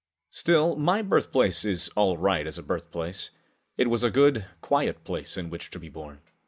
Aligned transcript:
Still, 0.31 0.75
my 0.77 1.03
birthplace 1.03 1.63
is 1.63 1.89
all 1.95 2.17
right 2.17 2.47
as 2.47 2.57
a 2.57 2.63
birthplace. 2.63 3.29
It 3.77 3.87
was 3.87 4.01
a 4.01 4.09
good, 4.09 4.47
quiet 4.59 5.03
place 5.03 5.37
in 5.37 5.51
which 5.51 5.69
to 5.69 5.77
be 5.79 5.89
born. 5.89 6.21